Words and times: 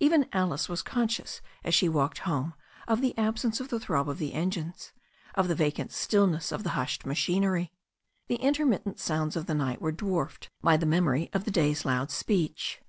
Even 0.00 0.26
Alice 0.32 0.70
was 0.70 0.80
conscious 0.80 1.42
as 1.62 1.74
she 1.74 1.86
walked 1.86 2.20
home 2.20 2.54
of 2.88 3.02
the 3.02 3.14
absence 3.18 3.60
of 3.60 3.68
the 3.68 3.78
throb 3.78 4.08
of 4.08 4.16
the 4.16 4.32
engines, 4.32 4.92
of 5.34 5.48
the 5.48 5.54
vacant 5.54 5.92
stillness 5.92 6.50
of 6.50 6.62
the 6.62 6.70
hushed 6.70 7.04
machinery. 7.04 7.70
The 8.28 8.42
inter 8.42 8.64
mittent 8.64 8.98
sounds 8.98 9.36
of 9.36 9.44
the 9.44 9.54
night 9.54 9.82
were 9.82 9.92
dwarfed 9.92 10.48
by 10.62 10.78
the 10.78 10.86
memory 10.86 11.28
of 11.34 11.44
the 11.44 11.50
day's 11.50 11.84
loud 11.84 12.10
speech. 12.10 12.80